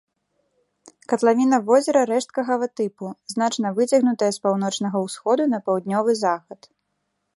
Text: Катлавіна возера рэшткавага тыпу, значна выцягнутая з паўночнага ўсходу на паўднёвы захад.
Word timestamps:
Катлавіна 1.11 1.57
возера 1.67 2.01
рэшткавага 2.11 2.67
тыпу, 2.79 3.11
значна 3.35 3.67
выцягнутая 3.81 4.31
з 4.39 4.43
паўночнага 4.49 4.97
ўсходу 5.07 5.43
на 5.53 5.59
паўднёвы 5.69 6.11
захад. 6.25 6.59